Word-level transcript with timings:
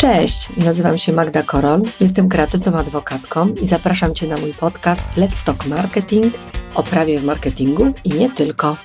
Cześć, 0.00 0.48
nazywam 0.56 0.98
się 0.98 1.12
Magda 1.12 1.42
Korol, 1.42 1.82
jestem 2.00 2.28
kreatywną 2.28 2.78
adwokatką 2.78 3.48
i 3.48 3.66
zapraszam 3.66 4.14
Cię 4.14 4.26
na 4.26 4.36
mój 4.36 4.54
podcast 4.54 5.02
Let's 5.16 5.44
Talk 5.44 5.66
Marketing 5.66 6.34
o 6.74 6.82
prawie 6.82 7.18
w 7.18 7.24
marketingu 7.24 7.92
i 8.04 8.08
nie 8.08 8.30
tylko. 8.30 8.76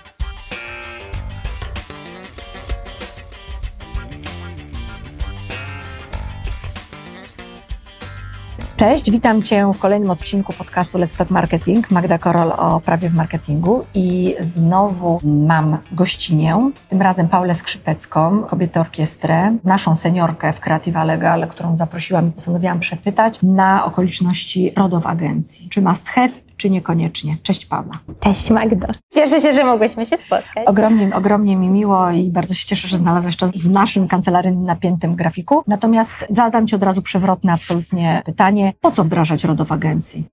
Cześć, 8.86 9.12
witam 9.12 9.44
Cię 9.44 9.72
w 9.74 9.80
kolejnym 9.80 10.10
odcinku 10.10 10.54
podcastu 10.54 10.98
Let's 10.98 11.18
Talk 11.18 11.30
Marketing. 11.30 11.92
Magda 11.92 12.18
Korol 12.18 12.52
o 12.52 12.82
prawie 12.82 13.10
w 13.10 13.14
marketingu 13.14 13.86
i 13.94 14.36
znowu 14.40 15.20
mam 15.24 15.78
gościnię, 15.92 16.72
tym 16.90 17.02
razem 17.02 17.28
Paulę 17.28 17.56
Skrzypecką, 17.56 18.44
kobietę 18.44 18.80
orkiestrę, 18.80 19.58
naszą 19.64 19.96
seniorkę 19.96 20.54
w 20.54 20.60
Creative 20.60 20.96
Legal, 21.06 21.48
którą 21.48 21.76
zaprosiłam 21.76 22.28
i 22.28 22.32
postanowiłam 22.32 22.80
przepytać 22.80 23.40
na 23.44 23.86
okoliczności 23.86 24.72
RODO 24.78 25.02
w 25.02 25.08
agencji. 25.08 25.70
Czy 25.70 25.82
must 25.82 26.10
have, 26.10 26.34
czy 26.58 26.70
niekoniecznie? 26.70 27.38
Cześć 27.44 27.66
Paula. 27.66 27.94
Cześć 28.20 28.50
Magdo. 28.50 28.88
Cieszę 29.14 29.42
się, 29.42 29.54
że 29.54 29.64
mogłyśmy 29.64 30.06
się 30.06 30.18
spotkać. 30.18 30.68
Ogromnie, 30.68 31.16
ogromnie 31.16 31.56
mi 31.56 31.70
miło 31.70 32.12
i 32.12 32.30
bardzo 32.30 32.54
się 32.54 32.68
cieszę, 32.68 32.88
że 32.88 32.98
znalazłeś 32.98 33.38
czas 33.38 33.52
w 33.52 33.70
naszym 33.70 34.08
kancelaryjnym 34.08 34.66
napiętym 34.66 35.16
grafiku. 35.16 35.64
Natomiast 35.68 36.16
zadam 36.30 36.68
Ci 36.68 36.76
od 36.76 36.84
razu 36.84 37.02
przewrotne 37.02 37.54
absolutnie 37.54 38.22
pytanie. 38.26 38.74
Po 38.82 38.92
co 38.92 39.04
wdrażać 39.04 39.44
RODO 39.44 39.66
w 39.66 39.72
agencji? 39.72 40.26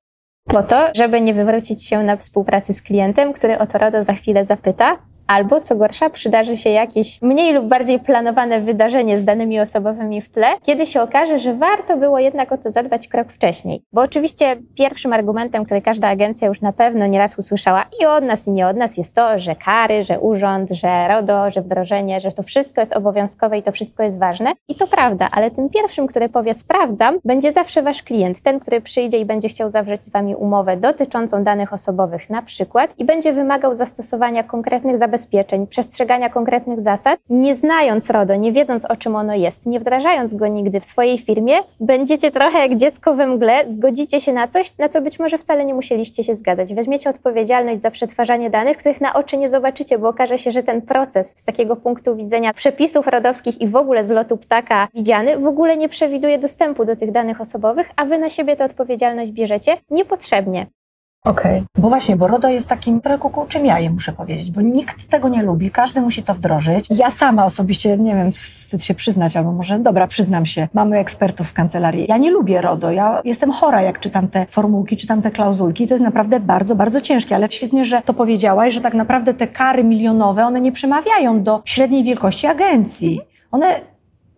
Po 0.44 0.62
to, 0.62 0.88
żeby 0.96 1.20
nie 1.20 1.34
wywrócić 1.34 1.84
się 1.84 2.02
na 2.02 2.16
współpracy 2.16 2.72
z 2.72 2.82
klientem, 2.82 3.32
który 3.32 3.58
o 3.58 3.66
to 3.66 3.78
RODO 3.78 4.04
za 4.04 4.12
chwilę 4.12 4.44
zapyta, 4.44 4.98
Albo, 5.26 5.60
co 5.60 5.76
gorsza, 5.76 6.10
przydarzy 6.10 6.56
się 6.56 6.70
jakieś 6.70 7.22
mniej 7.22 7.52
lub 7.52 7.66
bardziej 7.66 7.98
planowane 8.00 8.60
wydarzenie 8.60 9.18
z 9.18 9.24
danymi 9.24 9.60
osobowymi 9.60 10.22
w 10.22 10.28
tle, 10.28 10.46
kiedy 10.62 10.86
się 10.86 11.02
okaże, 11.02 11.38
że 11.38 11.54
warto 11.54 11.96
było 11.96 12.18
jednak 12.18 12.52
o 12.52 12.58
to 12.58 12.70
zadbać 12.70 13.08
krok 13.08 13.32
wcześniej. 13.32 13.82
Bo 13.92 14.00
oczywiście 14.00 14.56
pierwszym 14.74 15.12
argumentem, 15.12 15.64
który 15.64 15.82
każda 15.82 16.08
agencja 16.08 16.48
już 16.48 16.60
na 16.60 16.72
pewno 16.72 17.06
nieraz 17.06 17.38
usłyszała 17.38 17.84
i 18.02 18.06
od 18.06 18.24
nas, 18.24 18.48
i 18.48 18.52
nie 18.52 18.66
od 18.66 18.76
nas, 18.76 18.96
jest 18.96 19.14
to, 19.14 19.38
że 19.38 19.56
kary, 19.56 20.04
że 20.04 20.20
urząd, 20.20 20.70
że 20.70 21.08
RODO, 21.08 21.50
że 21.50 21.62
wdrożenie, 21.62 22.20
że 22.20 22.32
to 22.32 22.42
wszystko 22.42 22.80
jest 22.80 22.96
obowiązkowe 22.96 23.58
i 23.58 23.62
to 23.62 23.72
wszystko 23.72 24.02
jest 24.02 24.18
ważne. 24.18 24.52
I 24.68 24.74
to 24.74 24.86
prawda, 24.86 25.28
ale 25.32 25.50
tym 25.50 25.68
pierwszym, 25.68 26.06
który 26.06 26.28
powie 26.28 26.54
sprawdzam, 26.54 27.18
będzie 27.24 27.52
zawsze 27.52 27.82
wasz 27.82 28.02
klient, 28.02 28.40
ten, 28.40 28.60
który 28.60 28.80
przyjdzie 28.80 29.18
i 29.18 29.24
będzie 29.24 29.48
chciał 29.48 29.68
zawrzeć 29.68 30.04
z 30.04 30.10
wami 30.10 30.36
umowę 30.36 30.76
dotyczącą 30.76 31.44
danych 31.44 31.72
osobowych 31.72 32.30
na 32.30 32.42
przykład 32.42 32.94
i 32.98 33.04
będzie 33.04 33.32
wymagał 33.32 33.74
zastosowania 33.74 34.42
konkretnych 34.42 34.98
zabezpieczeń 34.98 35.11
zabezpieczeń, 35.12 35.66
przestrzegania 35.66 36.30
konkretnych 36.30 36.80
zasad, 36.80 37.20
nie 37.30 37.54
znając 37.54 38.10
RODO, 38.10 38.34
nie 38.34 38.52
wiedząc 38.52 38.84
o 38.84 38.96
czym 38.96 39.16
ono 39.16 39.34
jest, 39.34 39.66
nie 39.66 39.80
wdrażając 39.80 40.34
go 40.34 40.46
nigdy 40.46 40.80
w 40.80 40.84
swojej 40.84 41.18
firmie, 41.18 41.54
będziecie 41.80 42.30
trochę 42.30 42.58
jak 42.58 42.76
dziecko 42.76 43.14
we 43.14 43.26
mgle, 43.26 43.64
zgodzicie 43.66 44.20
się 44.20 44.32
na 44.32 44.48
coś, 44.48 44.78
na 44.78 44.88
co 44.88 45.02
być 45.02 45.18
może 45.18 45.38
wcale 45.38 45.64
nie 45.64 45.74
musieliście 45.74 46.24
się 46.24 46.34
zgadzać. 46.34 46.74
Weźmiecie 46.74 47.10
odpowiedzialność 47.10 47.80
za 47.80 47.90
przetwarzanie 47.90 48.50
danych, 48.50 48.76
których 48.76 49.00
na 49.00 49.14
oczy 49.14 49.36
nie 49.36 49.48
zobaczycie, 49.48 49.98
bo 49.98 50.08
okaże 50.08 50.38
się, 50.38 50.52
że 50.52 50.62
ten 50.62 50.82
proces 50.82 51.34
z 51.36 51.44
takiego 51.44 51.76
punktu 51.76 52.16
widzenia 52.16 52.54
przepisów 52.54 53.06
rodowskich 53.06 53.60
i 53.60 53.68
w 53.68 53.76
ogóle 53.76 54.04
z 54.04 54.10
lotu 54.10 54.36
ptaka 54.36 54.88
widziany 54.94 55.38
w 55.38 55.46
ogóle 55.46 55.76
nie 55.76 55.88
przewiduje 55.88 56.38
dostępu 56.38 56.84
do 56.84 56.96
tych 56.96 57.10
danych 57.10 57.40
osobowych, 57.40 57.90
a 57.96 58.04
wy 58.04 58.18
na 58.18 58.30
siebie 58.30 58.56
tę 58.56 58.64
odpowiedzialność 58.64 59.30
bierzecie 59.30 59.76
niepotrzebnie. 59.90 60.66
Okej, 61.24 61.52
okay. 61.52 61.82
bo 61.82 61.88
właśnie, 61.88 62.16
bo 62.16 62.28
RODO 62.28 62.48
jest 62.48 62.68
takim 62.68 63.00
trochę 63.00 63.18
kukułczym 63.18 63.66
jajem, 63.66 63.92
muszę 63.92 64.12
powiedzieć, 64.12 64.50
bo 64.50 64.60
nikt 64.60 65.08
tego 65.08 65.28
nie 65.28 65.42
lubi, 65.42 65.70
każdy 65.70 66.00
musi 66.00 66.22
to 66.22 66.34
wdrożyć. 66.34 66.86
Ja 66.90 67.10
sama 67.10 67.44
osobiście, 67.44 67.98
nie 67.98 68.14
wiem, 68.14 68.32
wstyd 68.32 68.84
się 68.84 68.94
przyznać, 68.94 69.36
albo 69.36 69.52
może, 69.52 69.78
dobra, 69.78 70.06
przyznam 70.06 70.46
się, 70.46 70.68
mamy 70.74 70.98
ekspertów 70.98 71.48
w 71.48 71.52
kancelarii. 71.52 72.06
Ja 72.08 72.16
nie 72.16 72.30
lubię 72.30 72.60
RODO, 72.60 72.90
ja 72.90 73.20
jestem 73.24 73.52
chora, 73.52 73.82
jak 73.82 74.00
czytam 74.00 74.28
te 74.28 74.46
formułki, 74.46 74.96
czytam 74.96 75.22
te 75.22 75.30
klauzulki, 75.30 75.86
to 75.88 75.94
jest 75.94 76.04
naprawdę 76.04 76.40
bardzo, 76.40 76.76
bardzo 76.76 77.00
ciężkie, 77.00 77.34
ale 77.34 77.50
świetnie, 77.50 77.84
że 77.84 78.02
to 78.02 78.14
powiedziałaś, 78.14 78.74
że 78.74 78.80
tak 78.80 78.94
naprawdę 78.94 79.34
te 79.34 79.46
kary 79.46 79.84
milionowe, 79.84 80.46
one 80.46 80.60
nie 80.60 80.72
przemawiają 80.72 81.42
do 81.42 81.62
średniej 81.64 82.04
wielkości 82.04 82.46
agencji. 82.46 83.20
One 83.50 83.80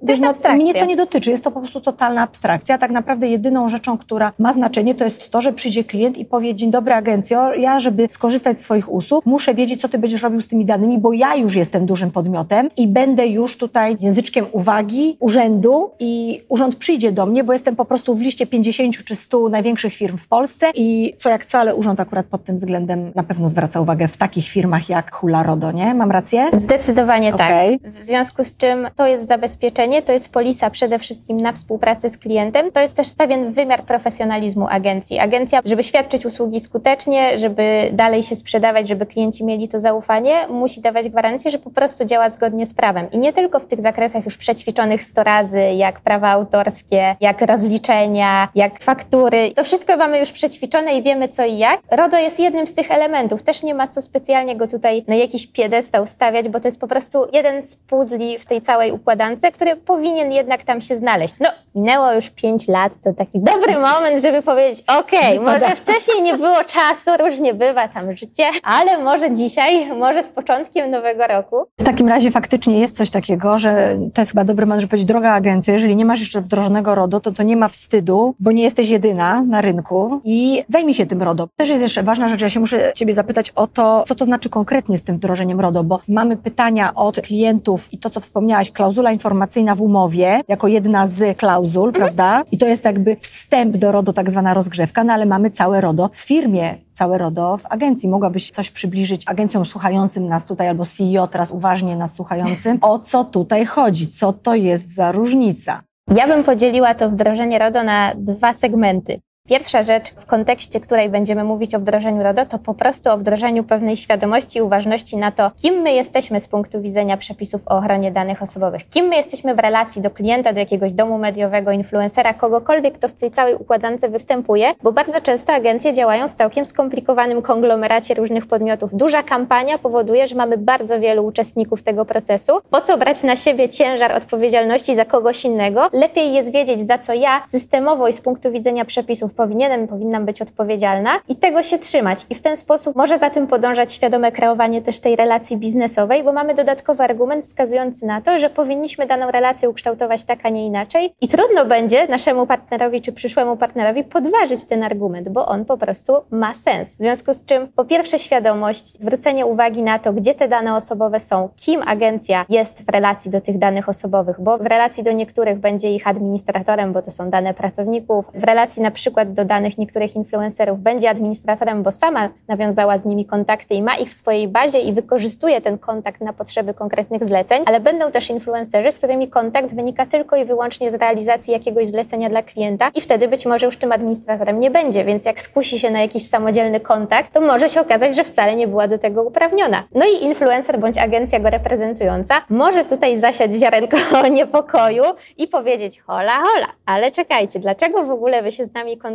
to 0.07 0.13
jest 0.13 0.45
no, 0.45 0.55
mnie 0.55 0.75
to 0.75 0.85
nie 0.85 0.97
dotyczy, 0.97 1.31
jest 1.31 1.45
to 1.45 1.51
po 1.51 1.61
prostu 1.61 1.81
totalna 1.81 2.23
abstrakcja. 2.23 2.79
Tak 2.79 2.91
naprawdę 2.91 3.29
jedyną 3.29 3.69
rzeczą, 3.69 3.99
która 3.99 4.33
ma 4.39 4.53
znaczenie, 4.53 4.95
to 4.95 5.05
jest 5.05 5.31
to, 5.31 5.41
że 5.41 5.53
przyjdzie 5.53 5.85
klient 5.85 6.19
i 6.19 6.25
powie, 6.25 6.55
dzień 6.55 6.71
dobry 6.71 6.95
agencjo, 6.95 7.55
ja 7.55 7.81
żeby 7.81 8.09
skorzystać 8.11 8.61
z 8.61 8.63
Twoich 8.63 8.93
usług, 8.93 9.27
muszę 9.27 9.55
wiedzieć, 9.55 9.81
co 9.81 9.89
Ty 9.89 9.99
będziesz 9.99 10.23
robił 10.23 10.41
z 10.41 10.49
tymi 10.49 10.65
danymi, 10.65 10.99
bo 10.99 11.13
ja 11.13 11.35
już 11.35 11.55
jestem 11.55 11.87
dużym 11.87 12.11
podmiotem 12.11 12.69
i 12.77 12.89
będę 12.89 13.27
już 13.27 13.57
tutaj 13.57 13.97
języczkiem 14.01 14.47
uwagi 14.53 15.17
urzędu 15.21 15.91
i 15.99 16.41
urząd 16.49 16.77
przyjdzie 16.77 17.13
do 17.13 17.27
mnie, 17.27 17.45
bo 17.45 17.53
jestem 17.53 17.77
po 17.77 17.85
prostu 17.85 18.15
w 18.15 18.23
liście 18.23 18.47
50 18.47 19.05
czy 19.05 19.17
100 19.17 19.49
największych 19.49 19.95
firm 19.95 20.17
w 20.17 20.29
Polsce 20.29 20.71
i 20.75 21.15
co 21.19 21.31
jak 21.31 21.45
co, 21.45 21.59
ale 21.59 21.75
urząd 21.75 22.01
akurat 22.01 22.27
pod 22.27 22.45
tym 22.45 22.57
względem 22.57 23.13
na 23.15 23.23
pewno 23.23 23.49
zwraca 23.49 23.81
uwagę 23.81 24.09
w 24.09 24.17
takich 24.17 24.49
firmach 24.49 24.89
jak 24.89 25.15
Hula 25.15 25.43
Rodo, 25.43 25.73
nie? 25.73 25.95
Mam 25.95 26.11
rację? 26.11 26.45
Zdecydowanie 26.53 27.35
okay. 27.35 27.79
tak. 27.83 27.93
W 27.93 28.03
związku 28.03 28.45
z 28.45 28.57
czym 28.57 28.89
to 28.97 29.07
jest 29.07 29.27
zabezpieczenie 29.27 29.94
to 30.03 30.13
jest 30.13 30.33
polisa 30.33 30.71
przede 30.71 30.99
wszystkim 30.99 31.41
na 31.41 31.53
współpracę 31.53 32.11
z 32.11 32.19
klientem. 32.19 32.73
To 32.73 32.81
jest 32.81 32.97
też 32.97 33.15
pewien 33.15 33.53
wymiar 33.53 33.83
profesjonalizmu 33.83 34.67
agencji. 34.69 35.19
Agencja, 35.19 35.61
żeby 35.65 35.83
świadczyć 35.83 36.27
usługi 36.27 36.61
skutecznie, 36.61 37.39
żeby 37.39 37.91
dalej 37.93 38.23
się 38.23 38.37
sprzedawać, 38.37 38.89
żeby 38.89 39.07
klienci 39.07 39.45
mieli 39.45 39.69
to 39.69 39.81
zaufanie, 39.81 40.49
musi 40.49 40.81
dawać 40.81 41.09
gwarancję, 41.09 41.51
że 41.51 41.59
po 41.59 41.71
prostu 41.71 42.05
działa 42.05 42.31
zgodnie 42.31 42.67
z 42.67 42.75
prawem. 42.75 43.11
I 43.11 43.19
nie 43.19 43.33
tylko 43.33 43.61
w 43.61 43.67
tych 43.67 43.81
zakresach 43.81 44.25
już 44.25 44.37
przećwiczonych 44.37 45.05
100 45.05 45.25
razy, 45.25 45.61
jak 45.61 46.01
prawa 46.01 46.29
autorskie, 46.29 47.17
jak 47.21 47.41
rozliczenia, 47.43 48.49
jak 48.55 48.81
faktury. 48.81 49.53
To 49.57 49.65
wszystko 49.65 49.97
mamy 49.97 50.19
już 50.19 50.33
przećwiczone 50.33 50.95
i 50.95 51.03
wiemy 51.03 51.29
co 51.29 51.45
i 51.45 51.59
jak. 51.59 51.81
RODO 51.91 52.19
jest 52.19 52.41
jednym 52.41 52.67
z 52.67 52.75
tych 52.75 52.91
elementów. 52.91 53.43
Też 53.43 53.63
nie 53.63 53.75
ma 53.75 53.89
co 53.89 54.03
specjalnie 54.03 54.57
go 54.57 54.69
tutaj 54.69 55.05
na 55.09 55.15
jakiś 55.15 55.47
piedestał 55.47 56.07
stawiać, 56.07 56.49
bo 56.49 56.61
to 56.61 56.69
jest 56.69 56.81
po 56.81 56.89
prostu 56.89 57.27
jeden 57.33 57.63
z 57.63 57.77
puzli 57.77 58.39
w 58.39 58.47
tej 58.47 58.63
całej 58.63 58.93
układance, 58.93 59.43
który 59.53 59.77
powinien 59.87 60.33
jednak 60.33 60.65
tam 60.65 60.81
się 60.81 60.97
znaleźć. 60.97 61.35
No, 61.41 61.49
minęło 61.75 62.13
już 62.13 62.31
pięć 62.31 62.69
lat, 62.69 62.93
to 63.05 63.13
taki 63.13 63.41
dobry 63.41 63.73
moment, 63.73 64.23
żeby 64.23 64.43
powiedzieć, 64.43 64.85
okej, 64.99 65.39
okay, 65.39 65.53
może 65.53 65.77
wcześniej 65.77 66.23
nie 66.23 66.37
było 66.37 66.65
czasu, 66.65 67.11
różnie 67.21 67.55
bywa 67.55 67.89
tam 67.89 68.17
życie, 68.17 68.45
ale 68.63 68.99
może 68.99 69.33
dzisiaj, 69.33 69.93
może 69.97 70.23
z 70.23 70.29
początkiem 70.29 70.91
nowego 70.91 71.27
roku. 71.27 71.57
W 71.81 71.85
takim 71.85 72.09
razie 72.09 72.31
faktycznie 72.31 72.81
jest 72.81 72.97
coś 72.97 73.11
takiego, 73.11 73.59
że 73.59 73.99
to 74.15 74.21
jest 74.21 74.33
chyba 74.33 74.45
dobry 74.45 74.67
moment, 74.67 74.81
żeby 74.81 74.91
powiedzieć, 74.91 75.09
droga 75.09 75.33
agencja, 75.33 75.75
jeżeli 75.75 75.97
nie 75.97 76.05
masz 76.05 76.21
jeszcze 76.21 76.41
wdrożonego 76.41 76.95
RODO, 76.95 77.21
to 77.21 77.33
to 77.33 77.43
nie 77.43 77.57
ma 77.57 77.69
wstydu, 77.69 78.35
bo 78.41 78.53
nie 78.53 78.63
jesteś 78.63 78.89
jedyna 78.89 79.43
na 79.43 79.61
rynku 79.61 80.21
i 80.25 80.65
zajmij 80.69 80.95
się 80.95 81.07
tym 81.07 81.23
RODO. 81.23 81.49
Też 81.57 81.69
jest 81.69 81.83
jeszcze 81.83 82.03
ważna 82.03 82.29
rzecz, 82.29 82.41
ja 82.41 82.51
się 82.51 82.61
muszę 82.61 82.93
Ciebie 82.95 83.15
zapytać 83.15 83.51
o 83.51 83.67
to, 83.67 84.05
co 84.09 84.15
to 84.15 84.25
znaczy 84.25 84.49
konkretnie 84.49 84.99
z 84.99 85.03
tym 85.03 85.17
wdrożeniem 85.17 85.61
RODO, 85.61 85.85
bo 85.85 86.01
mamy 86.09 86.37
pytania 86.37 86.95
od 86.95 87.21
klientów 87.21 87.93
i 87.93 87.99
to, 87.99 88.11
co 88.11 88.21
wspomniałaś, 88.21 88.71
klauzula 88.71 89.13
informacyjna 89.13 89.74
w 89.75 89.83
umowie 89.83 90.41
jako 90.49 90.69
jedna 90.69 91.07
z 91.07 91.39
klauzul, 91.39 91.89
mhm. 91.89 92.05
prawda? 92.05 92.43
I 92.53 92.59
to 92.59 92.67
jest 92.67 92.85
jakby 92.85 93.17
wstęp 93.21 93.77
do 93.77 93.93
RODO, 93.93 94.13
tak 94.13 94.31
zwana 94.31 94.55
rozgrzewka, 94.55 95.05
no 95.05 95.13
ale 95.13 95.27
mamy 95.27 95.51
całe 95.51 95.81
RODO 95.81 96.11
w 96.13 96.21
firmie, 96.21 96.75
całe 96.93 97.19
RODO 97.19 97.57
w 97.57 97.67
agencji. 97.67 98.09
Mogłabyś 98.09 98.51
coś 98.51 98.71
przybliżyć 98.71 99.23
agencjom 99.29 99.65
słuchającym 99.65 100.27
nas 100.27 100.47
tutaj, 100.47 100.69
albo 100.69 100.85
CEO 100.85 101.27
teraz 101.27 101.51
uważnie 101.51 101.97
nas 101.97 102.15
słuchającym, 102.15 102.79
o 102.81 102.99
co 102.99 103.25
tutaj 103.25 103.67
chodzi? 103.67 104.09
Co 104.09 104.33
to 104.33 104.55
jest 104.55 104.95
za 104.95 105.13
różnica? 105.13 105.83
Ja 106.15 106.27
bym 106.27 106.45
podzieliła 106.45 106.95
to 106.95 107.11
wdrożenie 107.11 107.59
RODO 107.59 107.85
na 107.85 108.13
dwa 108.17 108.53
segmenty. 108.53 109.21
Pierwsza 109.49 109.83
rzecz, 109.83 110.11
w 110.11 110.27
kontekście 110.27 110.81
której 110.81 111.09
będziemy 111.09 111.45
mówić 111.45 111.75
o 111.75 111.79
wdrożeniu 111.79 112.23
RODO, 112.23 112.47
to 112.47 112.59
po 112.59 112.75
prostu 112.75 113.11
o 113.11 113.19
wdrożeniu 113.19 113.65
pewnej 113.65 113.97
świadomości 113.97 114.59
i 114.59 114.63
uważności 114.63 115.17
na 115.17 115.33
to, 115.33 115.51
kim 115.57 115.75
my 115.75 115.93
jesteśmy 115.93 116.41
z 116.41 116.49
punktu 116.49 116.81
widzenia 116.81 117.17
przepisów 117.17 117.63
o 117.67 117.77
ochronie 117.77 118.11
danych 118.11 118.43
osobowych, 118.43 118.89
kim 118.89 119.07
my 119.07 119.17
jesteśmy 119.17 119.55
w 119.55 119.59
relacji 119.59 120.03
do 120.03 120.11
klienta, 120.11 120.53
do 120.53 120.61
jakiegoś 120.61 120.93
domu 120.93 121.19
mediowego, 121.19 121.71
influencera, 121.73 122.35
kogokolwiek, 122.35 122.95
kto 122.95 123.09
w 123.09 123.13
tej 123.13 123.31
całej 123.31 123.55
układance 123.55 124.05
występuje, 124.09 124.75
bo 124.83 124.93
bardzo 124.93 125.21
często 125.21 125.53
agencje 125.53 125.95
działają 125.95 126.29
w 126.29 126.35
całkiem 126.35 126.67
skomplikowanym 126.67 127.43
konglomeracie 127.43 128.15
różnych 128.15 128.47
podmiotów. 128.47 128.97
Duża 128.97 129.23
kampania 129.23 129.79
powoduje, 129.79 130.27
że 130.27 130.35
mamy 130.35 130.59
bardzo 130.59 131.01
wielu 131.01 131.27
uczestników 131.27 131.83
tego 131.83 132.05
procesu. 132.05 132.53
Po 132.71 132.81
co 132.81 132.99
brać 132.99 133.23
na 133.23 133.37
siebie 133.37 133.69
ciężar 133.69 134.13
odpowiedzialności 134.13 134.97
za 134.97 135.05
kogoś 135.05 135.45
innego? 135.45 135.89
Lepiej 135.93 136.35
jest 136.35 136.53
wiedzieć, 136.53 136.81
za 136.81 136.99
co 136.99 137.13
ja 137.13 137.43
systemowo 137.47 138.09
i 138.09 138.13
z 138.13 138.21
punktu 138.21 138.53
widzenia 138.53 138.85
przepisów 138.85 139.34
powinienem, 139.37 139.89
powinnam 139.89 140.25
być 140.25 140.43
odpowiedzialna 140.43 141.11
i 141.29 141.37
tego 141.37 141.63
się 141.63 141.79
trzymać. 141.79 142.27
I 142.31 142.35
w 142.35 142.41
ten 142.41 142.57
sposób 142.57 142.97
może 142.97 143.19
za 143.19 143.31
tym 143.31 143.47
podążać 143.47 143.93
świadome 143.93 144.33
kreowanie 144.33 144.83
też 144.83 145.01
tej 145.01 145.17
relacji 145.17 145.57
biznesowej, 145.57 146.25
bo 146.25 146.33
mamy 146.33 146.55
dodatkowy 146.55 147.03
argument 147.03 147.45
wskazujący 147.45 148.07
na 148.07 148.21
to, 148.21 148.39
że 148.39 148.51
powinniśmy 148.51 149.07
daną 149.07 149.31
relację 149.31 149.71
ukształtować 149.71 150.25
tak, 150.25 150.39
a 150.43 150.49
nie 150.49 150.67
inaczej. 150.67 151.15
I 151.21 151.29
trudno 151.29 151.65
będzie 151.67 152.07
naszemu 152.09 152.47
partnerowi 152.47 153.03
czy 153.03 153.13
przyszłemu 153.13 153.57
partnerowi 153.57 154.05
podważyć 154.05 154.65
ten 154.65 154.83
argument, 154.83 155.29
bo 155.29 155.47
on 155.47 155.65
po 155.65 155.77
prostu 155.77 156.13
ma 156.31 156.55
sens. 156.55 156.95
W 156.95 156.99
związku 156.99 157.35
z 157.35 157.45
czym, 157.45 157.69
po 157.69 157.85
pierwsze, 157.85 158.19
świadomość, 158.19 159.01
zwrócenie 159.01 159.47
uwagi 159.47 159.83
na 159.83 159.99
to, 159.99 160.13
gdzie 160.13 160.35
te 160.35 160.49
dane 160.49 160.75
osobowe 160.75 161.21
są, 161.21 161.49
kim 161.57 161.83
agencja 161.87 162.45
jest 162.49 162.87
w 162.87 162.89
relacji 162.89 163.31
do 163.31 163.41
tych 163.41 163.59
danych 163.59 163.89
osobowych, 163.89 164.41
bo 164.41 164.59
w 164.59 164.67
relacji 164.67 165.03
do 165.03 165.13
niektórych 165.13 165.59
będzie 165.59 165.91
ich 165.91 166.07
administratorem, 166.07 166.93
bo 166.93 167.03
to 167.03 167.11
są 167.11 167.31
dane 167.31 167.55
pracowników, 167.55 168.25
w 168.35 168.45
relacji 168.45 168.83
na 168.83 168.91
przykład 168.91 169.24
do 169.25 169.45
danych 169.45 169.79
niektórych 169.79 170.17
influencerów 170.17 170.81
będzie 170.81 171.11
administratorem, 171.11 171.83
bo 171.83 171.93
sama 171.93 172.29
nawiązała 172.49 172.99
z 172.99 173.05
nimi 173.05 173.27
kontakty 173.27 173.75
i 173.75 173.83
ma 173.83 173.97
ich 173.97 174.11
w 174.11 174.15
swojej 174.15 174.49
bazie 174.49 174.79
i 174.79 174.93
wykorzystuje 174.93 175.61
ten 175.61 175.79
kontakt 175.79 176.21
na 176.21 176.33
potrzeby 176.33 176.75
konkretnych 176.75 177.25
zleceń, 177.25 177.63
ale 177.67 177.81
będą 177.81 178.11
też 178.11 178.31
influencerzy, 178.31 178.93
z 178.93 178.99
którymi 178.99 179.29
kontakt 179.29 179.75
wynika 179.75 180.07
tylko 180.07 180.37
i 180.37 180.45
wyłącznie 180.45 180.91
z 180.91 180.95
realizacji 180.95 181.53
jakiegoś 181.53 181.87
zlecenia 181.87 182.29
dla 182.29 182.43
klienta 182.43 182.91
i 182.95 183.01
wtedy 183.01 183.29
być 183.29 183.47
może 183.47 183.67
już 183.67 183.77
tym 183.77 183.93
administratorem 183.93 184.61
nie 184.61 184.71
będzie, 184.71 185.05
więc 185.05 185.25
jak 185.25 185.41
skusi 185.41 185.79
się 185.79 185.91
na 185.91 186.01
jakiś 186.01 186.29
samodzielny 186.29 186.81
kontakt, 186.81 187.33
to 187.33 187.41
może 187.41 187.69
się 187.69 187.81
okazać, 187.81 188.17
że 188.17 188.25
wcale 188.25 188.57
nie 188.57 188.69
była 188.69 188.89
do 188.89 188.99
tego 188.99 189.23
uprawniona. 189.23 189.83
No 189.95 190.07
i 190.07 190.25
influencer 190.25 190.79
bądź 190.79 190.99
agencja 190.99 191.41
go 191.41 191.51
reprezentująca 191.51 192.35
może 192.49 192.85
tutaj 192.85 193.19
zasiać 193.19 193.55
ziarenko 193.55 193.97
niepokoju 194.31 195.03
i 195.39 195.49
powiedzieć 195.49 196.01
hola, 196.01 196.33
hola, 196.33 196.67
ale 196.87 197.11
czekajcie, 197.11 197.59
dlaczego 197.59 198.05
w 198.05 198.11
ogóle 198.11 198.43
wy 198.43 198.53
się 198.53 198.65
z 198.65 198.75
nami 198.75 198.99
kontaktujecie? 198.99 199.14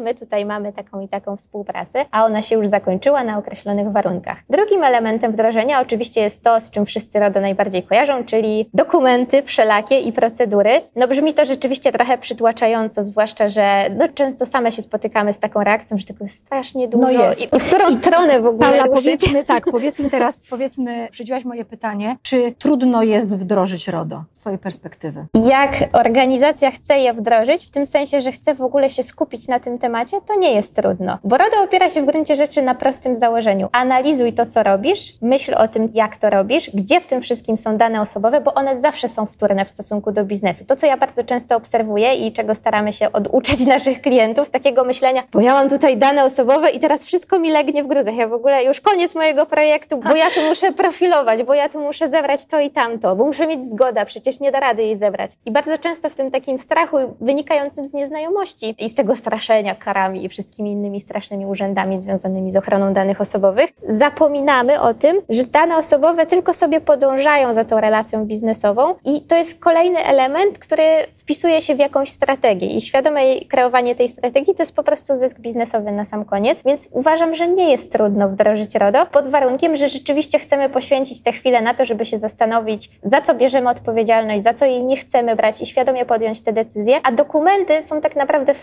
My 0.00 0.14
tutaj 0.14 0.44
mamy 0.44 0.72
taką 0.72 1.00
i 1.00 1.08
taką 1.08 1.36
współpracę, 1.36 2.04
a 2.10 2.24
ona 2.24 2.42
się 2.42 2.56
już 2.56 2.68
zakończyła 2.68 3.24
na 3.24 3.38
określonych 3.38 3.92
warunkach. 3.92 4.38
Drugim 4.50 4.84
elementem 4.84 5.32
wdrożenia 5.32 5.80
oczywiście 5.80 6.20
jest 6.20 6.42
to, 6.42 6.60
z 6.60 6.70
czym 6.70 6.86
wszyscy 6.86 7.20
RODO 7.20 7.40
najbardziej 7.40 7.82
kojarzą, 7.82 8.24
czyli 8.24 8.70
dokumenty 8.74 9.42
wszelakie 9.42 10.00
i 10.00 10.12
procedury. 10.12 10.70
No 10.96 11.08
brzmi 11.08 11.34
to 11.34 11.44
rzeczywiście 11.44 11.92
trochę 11.92 12.18
przytłaczająco, 12.18 13.02
zwłaszcza, 13.02 13.48
że 13.48 13.90
no, 13.96 14.08
często 14.08 14.46
same 14.46 14.72
się 14.72 14.82
spotykamy 14.82 15.32
z 15.32 15.38
taką 15.38 15.64
reakcją, 15.64 15.98
że 15.98 16.04
tego 16.04 16.24
jest 16.24 16.38
strasznie 16.38 16.88
dużo. 16.88 17.02
No 17.02 17.10
jest. 17.10 17.42
I, 17.42 17.46
w 17.46 17.64
którą 17.64 17.88
I, 17.90 17.96
stronę 17.96 18.40
w 18.40 18.46
ogóle 18.46 18.68
Paula, 18.68 18.88
powiedzmy 18.94 19.44
tak, 19.44 19.64
powiedzmy 19.76 20.10
teraz, 20.10 20.42
powiedzmy, 20.50 21.08
przydziłaś 21.10 21.44
moje 21.44 21.64
pytanie, 21.64 22.16
czy 22.22 22.54
trudno 22.58 23.02
jest 23.02 23.36
wdrożyć 23.36 23.88
RODO 23.88 24.24
z 24.32 24.38
twojej 24.38 24.58
perspektywy? 24.58 25.26
Jak 25.46 25.72
organizacja 25.92 26.70
chce 26.70 26.98
je 26.98 27.14
wdrożyć, 27.14 27.66
w 27.66 27.70
tym 27.70 27.86
sensie, 27.86 28.20
że 28.20 28.32
chce 28.32 28.54
w 28.54 28.62
ogóle 28.62 28.90
się 28.90 29.02
skupić 29.02 29.23
na 29.48 29.60
tym 29.60 29.78
temacie, 29.78 30.16
to 30.28 30.36
nie 30.36 30.54
jest 30.54 30.76
trudno. 30.76 31.18
Bo 31.24 31.38
RODO 31.38 31.62
opiera 31.64 31.90
się 31.90 32.02
w 32.02 32.04
gruncie 32.04 32.36
rzeczy 32.36 32.62
na 32.62 32.74
prostym 32.74 33.16
założeniu. 33.16 33.68
Analizuj 33.72 34.32
to, 34.32 34.46
co 34.46 34.62
robisz, 34.62 35.12
myśl 35.22 35.54
o 35.54 35.68
tym, 35.68 35.90
jak 35.94 36.16
to 36.16 36.30
robisz, 36.30 36.70
gdzie 36.74 37.00
w 37.00 37.06
tym 37.06 37.20
wszystkim 37.20 37.56
są 37.56 37.76
dane 37.76 38.00
osobowe, 38.00 38.40
bo 38.40 38.54
one 38.54 38.76
zawsze 38.76 39.08
są 39.08 39.26
wtórne 39.26 39.64
w 39.64 39.70
stosunku 39.70 40.12
do 40.12 40.24
biznesu. 40.24 40.64
To, 40.64 40.76
co 40.76 40.86
ja 40.86 40.96
bardzo 40.96 41.24
często 41.24 41.56
obserwuję 41.56 42.14
i 42.14 42.32
czego 42.32 42.54
staramy 42.54 42.92
się 42.92 43.12
oduczyć 43.12 43.66
naszych 43.76 44.02
klientów, 44.02 44.50
takiego 44.50 44.84
myślenia, 44.84 45.22
bo 45.32 45.40
ja 45.40 45.52
mam 45.52 45.68
tutaj 45.68 45.96
dane 45.96 46.24
osobowe 46.24 46.70
i 46.70 46.80
teraz 46.80 47.04
wszystko 47.04 47.38
mi 47.38 47.50
legnie 47.50 47.84
w 47.84 47.86
gruzach. 47.86 48.14
Ja 48.14 48.28
w 48.28 48.32
ogóle 48.32 48.64
już 48.64 48.80
koniec 48.80 49.14
mojego 49.14 49.46
projektu, 49.46 49.96
bo 49.96 50.14
ja 50.14 50.30
tu 50.30 50.40
muszę 50.48 50.72
profilować, 50.72 51.42
bo 51.42 51.54
ja 51.54 51.68
tu 51.68 51.80
muszę 51.80 52.08
zebrać 52.08 52.46
to 52.46 52.60
i 52.60 52.70
tamto, 52.70 53.16
bo 53.16 53.24
muszę 53.24 53.46
mieć 53.46 53.64
zgoda, 53.64 54.04
przecież 54.04 54.40
nie 54.40 54.52
da 54.52 54.60
rady 54.60 54.82
jej 54.82 54.96
zebrać. 54.96 55.30
I 55.46 55.50
bardzo 55.50 55.78
często 55.78 56.10
w 56.10 56.14
tym 56.14 56.30
takim 56.30 56.58
strachu 56.58 56.96
wynikającym 57.20 57.84
z 57.84 57.92
nieznajomości 57.92 58.74
i 58.78 58.88
z 58.88 58.94
tego 58.94 59.13
straszenia 59.16 59.74
karami 59.74 60.24
i 60.24 60.28
wszystkimi 60.28 60.72
innymi 60.72 61.00
strasznymi 61.00 61.46
urzędami 61.46 61.98
związanymi 61.98 62.52
z 62.52 62.56
ochroną 62.56 62.94
danych 62.94 63.20
osobowych, 63.20 63.70
zapominamy 63.88 64.80
o 64.80 64.94
tym, 64.94 65.20
że 65.28 65.44
dane 65.44 65.76
osobowe 65.76 66.26
tylko 66.26 66.54
sobie 66.54 66.80
podążają 66.80 67.54
za 67.54 67.64
tą 67.64 67.80
relacją 67.80 68.24
biznesową 68.24 68.94
i 69.04 69.22
to 69.22 69.36
jest 69.36 69.64
kolejny 69.64 70.04
element, 70.04 70.58
który 70.58 70.82
wpisuje 71.16 71.62
się 71.62 71.74
w 71.74 71.78
jakąś 71.78 72.10
strategię. 72.10 72.66
I 72.66 72.80
świadome 72.80 73.20
kreowanie 73.48 73.94
tej 73.94 74.08
strategii 74.08 74.54
to 74.54 74.62
jest 74.62 74.76
po 74.76 74.82
prostu 74.82 75.16
zysk 75.16 75.40
biznesowy 75.40 75.92
na 75.92 76.04
sam 76.04 76.24
koniec, 76.24 76.62
więc 76.62 76.88
uważam, 76.92 77.34
że 77.34 77.48
nie 77.48 77.70
jest 77.70 77.92
trudno 77.92 78.28
wdrożyć 78.28 78.74
RODO 78.74 79.06
pod 79.06 79.28
warunkiem, 79.28 79.76
że 79.76 79.88
rzeczywiście 79.88 80.38
chcemy 80.38 80.68
poświęcić 80.68 81.22
tę 81.22 81.32
chwilę 81.32 81.62
na 81.62 81.74
to, 81.74 81.84
żeby 81.84 82.06
się 82.06 82.18
zastanowić, 82.18 82.90
za 83.02 83.20
co 83.20 83.34
bierzemy 83.34 83.70
odpowiedzialność, 83.70 84.42
za 84.42 84.54
co 84.54 84.64
jej 84.64 84.84
nie 84.84 84.96
chcemy 84.96 85.36
brać 85.36 85.60
i 85.60 85.66
świadomie 85.66 86.04
podjąć 86.04 86.40
te 86.40 86.52
decyzje, 86.52 87.00
a 87.02 87.12
dokumenty 87.12 87.82
są 87.82 88.00
tak 88.00 88.16
naprawdę 88.16 88.54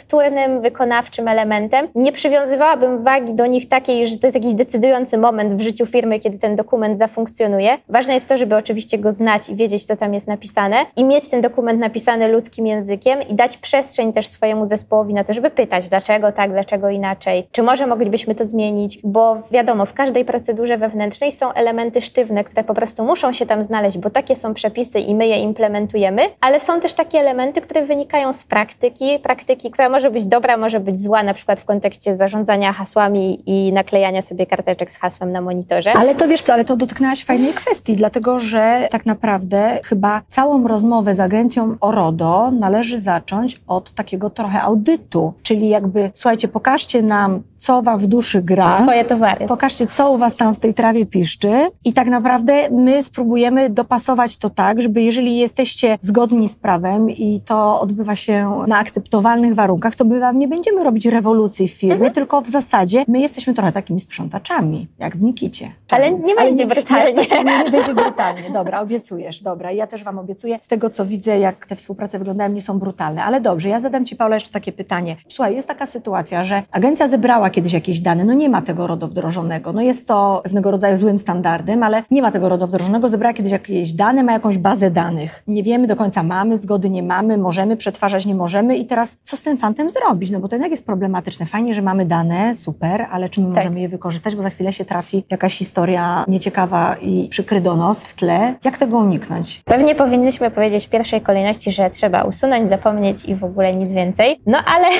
wykonawczym 0.50 1.28
elementem. 1.28 1.88
Nie 1.96 2.12
przywiązywałabym 2.12 3.04
wagi 3.04 3.34
do 3.34 3.46
nich 3.46 3.68
takiej, 3.68 4.08
że 4.08 4.18
to 4.18 4.28
jest 4.28 4.36
jakiś 4.36 4.54
decydujący 4.54 5.18
moment 5.18 5.54
w 5.54 5.62
życiu 5.62 5.86
firmy, 5.86 6.20
kiedy 6.20 6.40
ten 6.40 6.56
dokument 6.56 7.00
zafunkcjonuje. 7.00 7.78
Ważne 7.90 8.14
jest 8.14 8.28
to, 8.28 8.38
żeby 8.38 8.56
oczywiście 8.56 8.98
go 8.98 9.12
znać 9.12 9.50
i 9.50 9.56
wiedzieć, 9.56 9.86
co 9.86 9.96
tam 9.96 10.14
jest 10.14 10.28
napisane 10.28 10.78
i 10.98 11.04
mieć 11.04 11.30
ten 11.30 11.42
dokument 11.42 11.80
napisany 11.80 12.28
ludzkim 12.28 12.68
językiem 12.68 13.20
i 13.30 13.34
dać 13.34 13.58
przestrzeń 13.58 14.14
też 14.14 14.28
swojemu 14.28 14.66
zespołowi 14.66 15.14
na 15.14 15.24
to, 15.24 15.34
żeby 15.34 15.50
pytać, 15.50 15.90
dlaczego 15.90 16.32
tak, 16.32 16.52
dlaczego 16.52 16.90
inaczej, 16.90 17.48
czy 17.52 17.64
może 17.64 17.88
moglibyśmy 17.88 18.36
to 18.36 18.46
zmienić, 18.46 19.00
bo 19.04 19.38
wiadomo, 19.52 19.86
w 19.86 19.94
każdej 19.94 20.26
procedurze 20.26 20.78
wewnętrznej 20.78 21.32
są 21.32 21.54
elementy 21.54 22.02
sztywne, 22.02 22.44
które 22.44 22.64
po 22.64 22.74
prostu 22.74 23.06
muszą 23.06 23.34
się 23.34 23.46
tam 23.46 23.64
znaleźć, 23.64 23.98
bo 23.98 24.10
takie 24.10 24.36
są 24.36 24.54
przepisy 24.54 25.00
i 25.00 25.16
my 25.16 25.28
je 25.28 25.40
implementujemy, 25.40 26.22
ale 26.42 26.60
są 26.60 26.80
też 26.80 26.94
takie 26.94 27.20
elementy, 27.20 27.62
które 27.62 27.86
wynikają 27.86 28.34
z 28.34 28.44
praktyki, 28.44 29.20
praktyki, 29.20 29.72
która 29.72 29.90
może 29.90 30.12
być 30.12 30.21
dobra, 30.26 30.58
może 30.58 30.80
być 30.80 31.02
zła, 31.02 31.24
na 31.24 31.34
przykład 31.34 31.60
w 31.60 31.66
kontekście 31.66 32.18
zarządzania 32.18 32.74
hasłami 32.74 33.40
i 33.46 33.74
naklejania 33.74 34.22
sobie 34.22 34.46
karteczek 34.46 34.92
z 34.92 34.98
hasłem 34.98 35.32
na 35.32 35.42
monitorze. 35.42 35.94
Ale 35.94 36.16
to 36.16 36.28
wiesz 36.28 36.42
co, 36.42 36.54
ale 36.54 36.66
to 36.66 36.78
dotknęłaś 36.78 37.26
fajnej 37.26 37.54
kwestii, 37.54 37.96
dlatego 37.96 38.40
że 38.40 38.88
tak 38.92 39.06
naprawdę 39.06 39.80
chyba 39.84 40.22
całą 40.28 40.68
rozmowę 40.68 41.16
z 41.16 41.20
agencją 41.20 41.76
o 41.82 41.92
RODO 41.92 42.52
należy 42.52 42.98
zacząć 43.00 43.62
od 43.68 43.92
takiego 43.92 44.30
trochę 44.30 44.62
audytu, 44.62 45.34
czyli 45.44 45.70
jakby, 45.70 46.12
słuchajcie, 46.14 46.48
pokażcie 46.48 47.02
nam, 47.02 47.44
co 47.58 47.82
wam 47.82 48.00
w 48.00 48.08
duszy 48.08 48.42
gra. 48.42 48.84
Swoje 48.84 49.06
towary. 49.06 49.48
Pokażcie, 49.48 49.88
co 49.88 50.12
u 50.12 50.18
was 50.18 50.36
tam 50.36 50.56
w 50.56 50.60
tej 50.60 50.74
trawie 50.74 51.06
piszczy 51.06 51.70
i 51.86 51.94
tak 51.94 52.08
naprawdę 52.08 52.70
my 52.72 53.04
spróbujemy 53.04 53.70
dopasować 53.70 54.38
to 54.38 54.50
tak, 54.50 54.82
żeby 54.82 55.02
jeżeli 55.02 55.38
jesteście 55.38 55.98
zgodni 56.00 56.50
z 56.50 56.56
prawem 56.56 57.10
i 57.10 57.42
to 57.46 57.82
odbywa 57.82 58.16
się 58.16 58.64
na 58.68 58.78
akceptowalnych 58.78 59.56
warunkach, 59.56 59.96
to 59.96 60.06
my 60.12 60.20
wam 60.20 60.40
nie 60.40 60.48
będziemy 60.48 60.84
robić 60.84 61.06
rewolucji 61.06 61.68
w 61.68 61.72
firmie, 61.72 61.96
mhm. 61.96 62.14
tylko 62.14 62.42
w 62.42 62.50
zasadzie 62.50 63.06
my 63.08 63.20
jesteśmy 63.20 63.54
trochę 63.54 63.72
takimi 63.72 64.00
sprzątaczami, 64.00 64.88
jak 65.00 65.18
w 65.18 65.24
Nikicie. 65.24 65.72
Ale 65.90 66.12
nie 66.12 66.36
będzie 66.36 66.68
brutalnie. 66.68 67.14
Nie, 67.14 67.64
nie 67.64 67.72
będzie 67.72 67.94
brutalnie. 67.94 68.50
Dobra, 68.54 68.82
obiecujesz. 68.82 69.42
Dobra, 69.42 69.72
ja 69.72 69.88
też 69.88 70.04
wam 70.04 70.20
obiecuję. 70.20 70.60
Z 70.62 70.68
tego, 70.68 70.90
co 70.90 71.06
widzę, 71.06 71.40
jak 71.40 71.66
te 71.66 71.76
współprace 71.76 72.20
wyglądają, 72.20 72.52
nie 72.52 72.62
są 72.62 72.80
brutalne. 72.80 73.24
Ale 73.24 73.42
dobrze, 73.42 73.70
ja 73.70 73.80
zadam 73.80 74.06
ci, 74.06 74.16
Paula, 74.16 74.36
jeszcze 74.36 74.52
takie 74.52 74.72
pytanie. 74.72 75.16
Słuchaj, 75.30 75.56
jest 75.56 75.68
taka 75.68 75.86
sytuacja, 75.86 76.46
że 76.46 76.64
agencja 76.72 77.08
zebrała 77.08 77.50
kiedyś 77.50 77.74
jakieś 77.74 78.00
dane, 78.00 78.24
no 78.24 78.34
nie 78.34 78.50
ma 78.50 78.62
tego 78.62 78.88
RODO 78.88 79.08
wdrożonego, 79.08 79.74
no 79.74 79.82
jest 79.82 80.08
to 80.08 80.40
pewnego 80.44 80.72
rodzaju 80.72 80.98
złym 80.98 81.20
standardem, 81.20 81.84
ale 81.84 82.04
nie 82.12 82.22
ma 82.22 82.32
tego 82.32 82.50
RODO 82.50 82.68
wdrożonego, 82.68 83.10
zebrała 83.10 83.34
kiedyś 83.34 83.52
jakieś 83.52 83.94
dane, 83.94 84.24
ma 84.24 84.32
jakąś 84.32 84.58
bazę 84.58 84.92
danych. 84.92 85.44
Nie 85.48 85.64
wiemy 85.64 85.88
do 85.88 85.96
końca, 85.96 86.24
mamy 86.24 86.58
zgody, 86.58 86.90
nie 86.90 87.04
mamy, 87.04 87.38
możemy 87.38 87.78
przetwarzać, 87.78 88.26
nie 88.26 88.36
możemy 88.36 88.78
i 88.78 88.86
teraz 88.86 89.18
co 89.24 89.38
z 89.38 89.42
tym 89.42 89.58
fantem 89.58 89.90
zrobić? 89.90 90.01
No 90.32 90.40
bo 90.40 90.48
to 90.48 90.56
jednak 90.56 90.72
jest 90.72 90.86
problematyczne. 90.86 91.46
Fajnie, 91.46 91.74
że 91.74 91.82
mamy 91.82 92.06
dane, 92.06 92.56
super, 92.56 93.06
ale 93.12 93.30
czy 93.30 93.42
my 93.42 93.48
tak. 93.48 93.56
możemy 93.56 93.80
je 93.80 93.90
wykorzystać, 93.90 94.36
bo 94.36 94.42
za 94.42 94.50
chwilę 94.50 94.74
się 94.74 94.86
trafi 94.86 95.26
jakaś 95.30 95.58
historia 95.58 96.26
nieciekawa 96.28 96.96
i 97.02 97.28
przykry 97.30 97.62
donos 97.62 98.04
w 98.04 98.14
tle. 98.14 98.56
Jak 98.64 98.78
tego 98.78 98.98
uniknąć? 98.98 99.62
Pewnie 99.66 99.96
powinnyśmy 99.96 100.52
powiedzieć 100.52 100.88
w 100.88 100.90
pierwszej 100.90 101.22
kolejności, 101.22 101.72
że 101.72 101.90
trzeba 101.90 102.24
usunąć, 102.24 102.70
zapomnieć 102.70 103.26
i 103.26 103.36
w 103.36 103.44
ogóle 103.44 103.76
nic 103.76 103.94
więcej. 103.94 104.42
No 104.46 104.58
ale... 104.66 104.88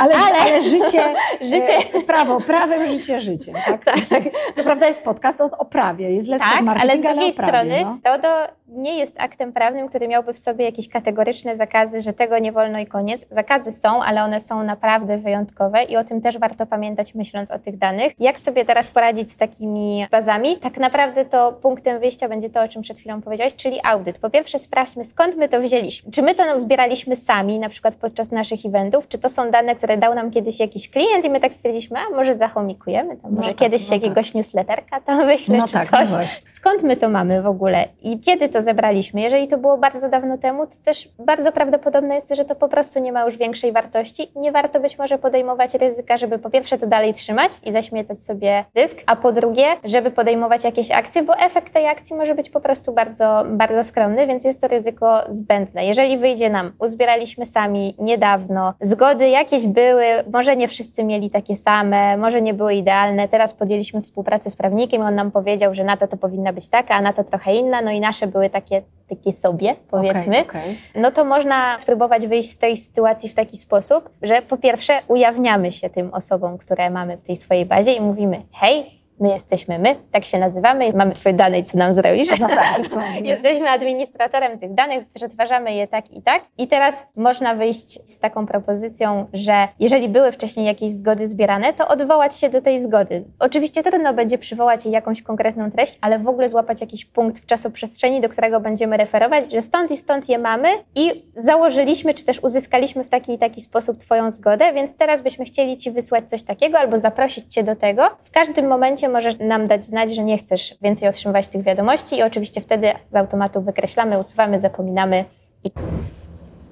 Ale, 0.00 0.14
ale, 0.14 0.38
ale 0.38 0.62
życie, 0.62 1.02
życie... 1.52 1.76
E, 1.94 2.02
prawo, 2.06 2.40
prawem 2.40 2.88
życie 2.88 3.20
życiem. 3.20 3.54
Tak? 3.66 3.84
tak. 4.10 4.22
Co 4.56 4.62
prawda 4.62 4.86
jest 4.86 5.04
podcast 5.04 5.40
o, 5.40 5.58
o 5.58 5.64
prawie, 5.64 6.10
jest 6.10 6.28
lecz 6.28 6.42
tak, 6.42 6.62
marketing, 6.62 6.90
ale 6.90 7.00
z 7.00 7.02
drugiej 7.02 7.24
ale 7.24 7.32
prawie, 7.32 7.52
strony 7.52 7.84
no. 8.04 8.10
RODO 8.12 8.28
nie 8.68 8.98
jest 8.98 9.20
aktem 9.20 9.52
prawnym, 9.52 9.88
który 9.88 10.08
miałby 10.08 10.32
w 10.32 10.38
sobie 10.38 10.64
jakieś 10.64 10.88
kategoryczne 10.88 11.56
zakazy, 11.56 12.00
że 12.00 12.12
tego 12.12 12.38
nie 12.38 12.52
wolno 12.52 12.78
i 12.78 12.86
koniec. 12.86 13.26
Zakazy 13.30 13.72
są, 13.72 14.02
ale 14.10 14.24
one 14.24 14.40
są 14.40 14.62
naprawdę 14.62 15.18
wyjątkowe 15.18 15.82
i 15.82 15.96
o 15.96 16.04
tym 16.04 16.20
też 16.20 16.38
warto 16.38 16.66
pamiętać, 16.66 17.14
myśląc 17.14 17.50
o 17.50 17.58
tych 17.58 17.78
danych. 17.78 18.12
Jak 18.18 18.40
sobie 18.40 18.64
teraz 18.64 18.90
poradzić 18.90 19.30
z 19.30 19.36
takimi 19.36 20.06
bazami? 20.10 20.56
Tak 20.56 20.78
naprawdę 20.78 21.24
to 21.24 21.52
punktem 21.52 22.00
wyjścia 22.00 22.28
będzie 22.28 22.50
to, 22.50 22.62
o 22.62 22.68
czym 22.68 22.82
przed 22.82 22.98
chwilą 22.98 23.22
powiedziałeś, 23.22 23.54
czyli 23.54 23.80
audyt. 23.84 24.18
Po 24.18 24.30
pierwsze 24.30 24.58
sprawdźmy, 24.58 25.04
skąd 25.04 25.36
my 25.36 25.48
to 25.48 25.60
wzięliśmy. 25.60 26.12
Czy 26.12 26.22
my 26.22 26.34
to 26.34 26.44
nam 26.44 26.58
zbieraliśmy 26.58 27.16
sami, 27.16 27.58
na 27.58 27.68
przykład 27.68 27.94
podczas 27.94 28.30
naszych 28.30 28.66
eventów, 28.66 29.08
czy 29.08 29.18
to 29.18 29.30
są 29.30 29.50
dane, 29.50 29.76
które 29.76 29.96
dał 29.96 30.14
nam 30.14 30.30
kiedyś 30.30 30.60
jakiś 30.60 30.90
klient 30.90 31.24
i 31.24 31.30
my 31.30 31.40
tak 31.40 31.54
stwierdziliśmy, 31.54 31.98
a 31.98 32.16
może 32.16 32.34
zachomikujemy, 32.34 33.16
to 33.16 33.28
może 33.28 33.42
no 33.42 33.48
tak, 33.48 33.56
kiedyś 33.56 33.88
no 33.88 33.94
jakiegoś 33.94 34.26
tak. 34.26 34.34
newsletterka 34.34 35.00
tam 35.00 35.26
wyślę, 35.26 35.58
no 35.58 35.68
tak, 35.68 35.88
coś. 35.88 36.10
No 36.10 36.18
skąd 36.48 36.82
my 36.82 36.96
to 36.96 37.08
mamy 37.08 37.42
w 37.42 37.46
ogóle 37.46 37.88
i 38.02 38.20
kiedy 38.20 38.48
to 38.48 38.62
zebraliśmy. 38.62 39.20
Jeżeli 39.20 39.48
to 39.48 39.58
było 39.58 39.78
bardzo 39.78 40.08
dawno 40.08 40.38
temu, 40.38 40.66
to 40.66 40.72
też 40.84 41.08
bardzo 41.18 41.52
prawdopodobne 41.52 42.14
jest, 42.14 42.34
że 42.34 42.44
to 42.44 42.54
po 42.54 42.68
prostu 42.68 43.00
nie 43.00 43.12
ma 43.12 43.24
już 43.24 43.36
większej 43.36 43.72
wartości. 43.72 43.99
Nie 44.36 44.52
warto 44.52 44.80
być 44.80 44.98
może 44.98 45.18
podejmować 45.18 45.74
ryzyka, 45.74 46.16
żeby 46.16 46.38
po 46.38 46.50
pierwsze 46.50 46.78
to 46.78 46.86
dalej 46.86 47.14
trzymać 47.14 47.52
i 47.64 47.72
zaśmiecać 47.72 48.20
sobie 48.20 48.64
dysk, 48.74 49.02
a 49.06 49.16
po 49.16 49.32
drugie, 49.32 49.64
żeby 49.84 50.10
podejmować 50.10 50.64
jakieś 50.64 50.90
akcje, 50.90 51.22
bo 51.22 51.38
efekt 51.38 51.72
tej 51.72 51.86
akcji 51.88 52.16
może 52.16 52.34
być 52.34 52.50
po 52.50 52.60
prostu 52.60 52.92
bardzo, 52.92 53.44
bardzo 53.50 53.84
skromny, 53.84 54.26
więc 54.26 54.44
jest 54.44 54.60
to 54.60 54.68
ryzyko 54.68 55.20
zbędne. 55.28 55.84
Jeżeli 55.84 56.18
wyjdzie 56.18 56.50
nam, 56.50 56.72
uzbieraliśmy 56.78 57.46
sami 57.46 57.94
niedawno, 57.98 58.74
zgody 58.80 59.28
jakieś 59.28 59.66
były, 59.66 60.04
może 60.32 60.56
nie 60.56 60.68
wszyscy 60.68 61.04
mieli 61.04 61.30
takie 61.30 61.56
same, 61.56 62.16
może 62.16 62.42
nie 62.42 62.54
były 62.54 62.74
idealne, 62.74 63.28
teraz 63.28 63.54
podjęliśmy 63.54 64.02
współpracę 64.02 64.50
z 64.50 64.56
prawnikiem, 64.56 65.02
on 65.02 65.14
nam 65.14 65.30
powiedział, 65.30 65.74
że 65.74 65.84
na 65.84 65.96
to 65.96 66.08
to 66.08 66.16
powinna 66.16 66.52
być 66.52 66.68
taka, 66.68 66.94
a 66.94 67.02
na 67.02 67.12
to 67.12 67.24
trochę 67.24 67.54
inna, 67.54 67.82
no 67.82 67.90
i 67.90 68.00
nasze 68.00 68.26
były 68.26 68.50
takie 68.50 68.82
takie 69.10 69.32
sobie, 69.32 69.76
powiedzmy, 69.90 70.40
okay, 70.40 70.42
okay. 70.42 70.74
no 70.94 71.10
to 71.10 71.24
można 71.24 71.78
spróbować 71.78 72.26
wyjść 72.26 72.50
z 72.50 72.58
tej 72.58 72.76
sytuacji 72.76 73.28
w 73.28 73.34
taki 73.34 73.56
sposób, 73.56 74.10
że 74.22 74.42
po 74.42 74.56
pierwsze 74.56 75.02
ujawniamy 75.08 75.72
się 75.72 75.90
tym 75.90 76.14
osobom, 76.14 76.58
które 76.58 76.90
mamy 76.90 77.16
w 77.16 77.22
tej 77.22 77.36
swojej 77.36 77.66
bazie 77.66 77.92
i 77.92 78.00
mówimy, 78.00 78.42
hej, 78.52 78.99
My 79.20 79.28
jesteśmy 79.28 79.78
my, 79.78 79.96
tak 80.10 80.24
się 80.24 80.38
nazywamy, 80.38 80.92
mamy 80.92 81.12
Twoje 81.12 81.34
dane 81.34 81.58
i 81.58 81.64
co 81.64 81.78
nam 81.78 81.94
zrobisz. 81.94 82.40
No 82.40 82.48
tak, 82.48 82.82
jesteśmy 83.24 83.70
administratorem 83.70 84.58
tych 84.58 84.74
danych, 84.74 85.04
przetwarzamy 85.14 85.74
je 85.74 85.88
tak 85.88 86.10
i 86.10 86.22
tak. 86.22 86.42
I 86.58 86.68
teraz 86.68 87.06
można 87.16 87.54
wyjść 87.54 88.10
z 88.10 88.18
taką 88.18 88.46
propozycją, 88.46 89.26
że 89.32 89.68
jeżeli 89.80 90.08
były 90.08 90.32
wcześniej 90.32 90.66
jakieś 90.66 90.92
zgody 90.92 91.28
zbierane, 91.28 91.72
to 91.72 91.88
odwołać 91.88 92.36
się 92.36 92.48
do 92.48 92.62
tej 92.62 92.80
zgody. 92.80 93.24
Oczywiście 93.38 93.82
trudno 93.82 94.14
będzie 94.14 94.38
przywołać 94.38 94.84
jej 94.84 94.94
jakąś 94.94 95.22
konkretną 95.22 95.70
treść, 95.70 95.98
ale 96.00 96.18
w 96.18 96.28
ogóle 96.28 96.48
złapać 96.48 96.80
jakiś 96.80 97.04
punkt 97.04 97.42
w 97.42 97.46
czasoprzestrzeni, 97.46 98.20
do 98.20 98.28
którego 98.28 98.60
będziemy 98.60 98.96
referować, 98.96 99.52
że 99.52 99.62
stąd 99.62 99.90
i 99.90 99.96
stąd 99.96 100.28
je 100.28 100.38
mamy 100.38 100.68
i 100.94 101.24
założyliśmy, 101.36 102.14
czy 102.14 102.24
też 102.24 102.40
uzyskaliśmy 102.42 103.04
w 103.04 103.08
taki 103.08 103.32
i 103.32 103.38
taki 103.38 103.60
sposób 103.60 103.98
Twoją 103.98 104.30
zgodę, 104.30 104.72
więc 104.72 104.96
teraz 104.96 105.22
byśmy 105.22 105.44
chcieli 105.44 105.76
Ci 105.76 105.90
wysłać 105.90 106.30
coś 106.30 106.42
takiego 106.42 106.78
albo 106.78 106.98
zaprosić 106.98 107.54
Cię 107.54 107.62
do 107.62 107.76
tego. 107.76 108.02
W 108.22 108.30
każdym 108.30 108.66
momencie 108.68 109.09
możesz 109.10 109.38
nam 109.38 109.66
dać 109.66 109.84
znać, 109.84 110.14
że 110.14 110.24
nie 110.24 110.38
chcesz 110.38 110.74
więcej 110.82 111.08
otrzymywać 111.08 111.48
tych 111.48 111.62
wiadomości 111.62 112.16
i 112.16 112.22
oczywiście 112.22 112.60
wtedy 112.60 112.92
z 113.10 113.16
automatu 113.16 113.62
wykreślamy, 113.62 114.18
usuwamy, 114.18 114.60
zapominamy 114.60 115.24
i 115.64 115.70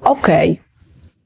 Okej. 0.02 0.50
Okay. 0.52 0.64